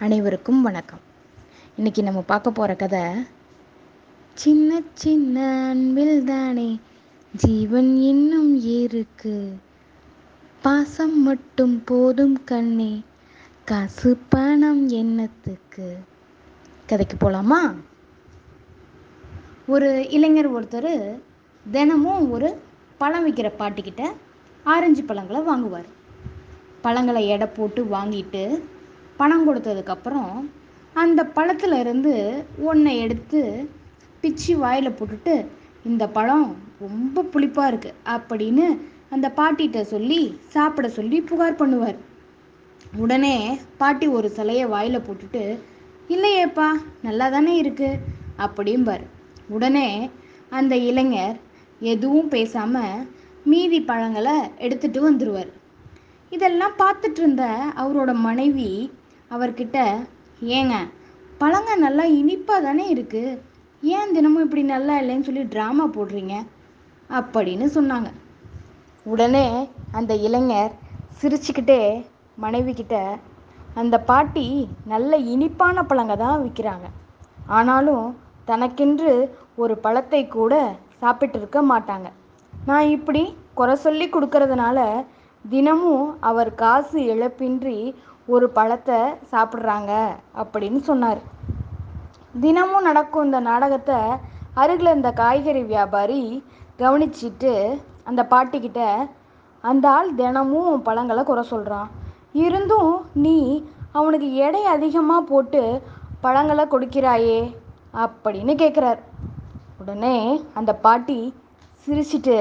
அனைவருக்கும் 0.00 0.62
வணக்கம். 0.62 1.00
இன்னைக்கு 1.76 2.02
நம்ம 2.02 2.20
பார்க்க 2.20 2.50
போகிற 2.50 2.74
கதை 2.74 3.00
சின்ன 4.34 4.80
சின்ன 4.92 5.46
அன்பில் 5.68 6.24
தானே 6.24 6.80
ஜீவன் 7.32 7.96
இன்னும் 7.96 8.60
இருக்கு 8.60 9.58
பாசம் 10.62 11.22
மட்டும் 11.22 11.82
போதும் 11.84 12.44
கண்ணே 12.44 13.02
காசு 13.64 14.16
பணம் 14.28 14.88
என்னத்துக்கு? 14.88 15.96
கதைக்கு 16.86 17.16
போகலாமா 17.16 17.74
ஒரு 19.66 20.06
இளைஞர் 20.10 20.52
ஒருத்தர் 20.52 21.20
தினமும் 21.70 22.30
ஒரு 22.30 22.58
பழம் 22.98 23.26
விற்கிற 23.26 23.50
பாட்டிக்கிட்ட 23.58 24.12
ஆரஞ்சு 24.64 25.04
பழங்களை 25.04 25.42
வாங்குவார். 25.42 25.86
பழங்களை 26.82 27.28
எடை 27.28 27.46
போட்டு 27.46 27.84
வாங்கிட்டு 27.84 28.62
பணம் 29.20 29.46
கொடுத்ததுக்கப்புறம் 29.48 30.32
அந்த 31.02 31.20
பழத்தில் 31.36 31.76
இருந்து 31.82 32.14
ஒன்றை 32.70 32.92
எடுத்து 33.04 33.40
பிச்சு 34.22 34.52
வாயில் 34.62 34.96
போட்டுட்டு 34.98 35.34
இந்த 35.88 36.04
பழம் 36.16 36.48
ரொம்ப 36.84 37.24
புளிப்பாக 37.32 37.70
இருக்குது 37.72 37.98
அப்படின்னு 38.14 38.66
அந்த 39.14 39.26
பாட்டிகிட்ட 39.38 39.80
சொல்லி 39.94 40.20
சாப்பிட 40.54 40.86
சொல்லி 40.96 41.18
புகார் 41.28 41.60
பண்ணுவார். 41.60 41.98
உடனே 43.02 43.36
பாட்டி 43.80 44.06
ஒரு 44.16 44.28
சிலையை 44.38 44.64
வாயில் 44.74 45.04
போட்டுட்டு 45.06 45.42
இல்லையேப்பா 46.14 46.68
நல்லா 47.06 47.26
தானே 47.34 47.54
இருக்குது 47.62 48.00
அப்படிம்பார். 48.44 49.04
உடனே 49.56 49.88
அந்த 50.58 50.74
இளைஞர் 50.90 51.36
எதுவும் 51.92 52.30
பேசாமல் 52.34 53.04
மீதி 53.50 53.78
பழங்களை 53.90 54.36
எடுத்துட்டு 54.64 55.00
வந்துடுவார் 55.06 55.50
இதெல்லாம் 56.32 56.78
பார்த்துட்டு 56.82 57.20
இருந்த 57.22 57.44
அவரோட 57.82 58.10
மனைவி 58.26 58.70
அவர்கிட்ட 59.30 59.78
ஏங்க 60.58 60.74
பழங்க 61.40 61.76
நல்லா 61.76 62.04
இனிப்பாக 62.20 62.60
தானே 62.60 62.84
இருக்குது 62.94 63.38
ஏன் 63.82 64.12
தினமும் 64.14 64.44
இப்படி 64.44 64.62
நல்லா 64.74 64.94
இல்லைன்னு 65.00 65.26
சொல்லி 65.26 65.42
ட்ராமா 65.54 65.84
போடுறீங்க? 65.96 66.34
அப்படின்னு 67.10 67.66
சொன்னாங்க. 67.76 68.08
உடனே 69.06 69.46
அந்த 69.92 70.12
இளைஞர் 70.26 70.72
சிரிச்சுக்கிட்டே 71.20 71.80
மனைவி 72.36 72.72
கிட்ட 72.74 72.96
அந்த 73.74 73.96
பாட்டி 74.00 74.46
நல்ல 74.84 75.16
இனிப்பான 75.34 75.82
பழங்க 75.82 76.16
தான் 76.16 76.42
விற்கிறாங்க 76.44 76.86
ஆனாலும் 77.50 78.06
தனக்கென்று 78.44 79.12
ஒரு 79.54 79.74
பழத்தை 79.78 80.22
கூட 80.28 80.54
சாப்பிட்டு 81.00 81.38
இருக்க 81.38 81.58
மாட்டாங்க. 81.62 82.08
நான் 82.52 82.88
இப்படி 82.88 83.22
குறை 83.54 83.74
சொல்லி 83.76 84.06
கொடுக்கறதுனால 84.10 84.78
தினமும் 85.44 86.18
அவர் 86.20 86.54
காசு 86.54 86.98
இழப்பின்றி 87.14 87.78
ஒரு 88.28 88.46
பழத்தை 88.50 88.98
சாப்பிட்றாங்க 89.32 89.92
அப்படின்னு 90.42 90.80
சொன்னார். 90.90 91.20
தினமும் 92.40 92.86
நடக்கும் 92.88 93.26
இந்த 93.26 93.38
நாடகத்தை 93.40 93.98
அருகில் 94.54 94.96
இந்த 94.96 95.10
காய்கறி 95.12 95.62
வியாபாரி 95.64 96.22
கவனிச்சிட்டு 96.78 97.52
அந்த 98.04 98.22
பாட்டிக்கிட்ட 98.32 98.82
அந்த 99.64 99.84
ஆள் 99.90 100.10
தினமும் 100.14 100.82
பழங்களை 100.82 101.22
குறை 101.24 101.44
சொல்கிறான் 101.44 101.88
இருந்தும் 102.44 102.92
நீ 103.24 103.36
அவனுக்கு 103.92 104.28
எடை 104.46 104.62
அதிகமாக 104.66 105.28
போட்டு 105.30 105.62
பழங்களை 106.20 106.64
கொடுக்கிறாயே 106.64 107.40
அப்படின்னு 108.04 108.54
கேட்குறார் 108.54 109.00
உடனே 109.80 110.16
அந்த 110.54 110.72
பாட்டி 110.84 111.18
சிரிச்சிட்டு 111.86 112.38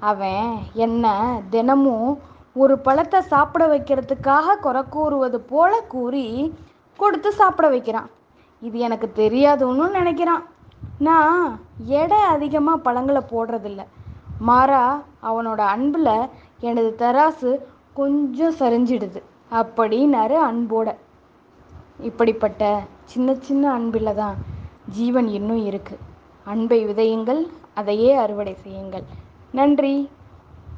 அவன் 0.00 0.46
என்ன 0.86 1.06
தினமும் 1.50 2.10
ஒரு 2.56 2.74
பழத்தை 2.86 3.20
சாப்பிட 3.32 3.62
வைக்கிறதுக்காக 3.72 4.56
குறை 4.60 4.82
கூறுவது 4.94 5.38
போல 5.52 5.72
கூறி 5.94 6.24
கொடுத்து 6.98 7.30
சாப்பிட 7.40 7.66
வைக்கிறான். 7.74 8.08
இது 8.62 8.78
எனக்கு 8.86 9.06
தெரியாதுன்னு 9.22 9.86
நினைக்கிறான். 9.98 10.44
நான் 11.08 11.38
எடை 12.00 12.20
அதிகமாக 12.34 12.84
பழங்களை 12.86 13.22
போடுறதில்ல. 13.32 13.82
மாறா 14.48 14.82
அவனோட 15.28 15.60
அன்பில் 15.74 16.14
எனது 16.68 16.90
தராசு 17.02 17.50
கொஞ்சம் 18.00 18.58
சரிஞ்சிடுது 18.60 19.20
அப்படின்னாரு 19.60 20.36
அன்போட. 20.48 20.88
இப்படிப்பட்ட 22.08 22.62
சின்ன 23.12 23.34
சின்ன 23.48 23.64
அன்பில் 23.78 24.18
தான் 24.22 24.36
ஜீவன் 24.96 25.28
இன்னும் 25.38 25.62
இருக்குது 25.70 26.04
அன்பை 26.52 26.78
விதையுங்கள் 26.88 27.42
அதையே 27.80 28.10
அறுவடை 28.22 28.54
செய்யுங்கள். 28.64 29.04
நன்றி. 29.58 29.94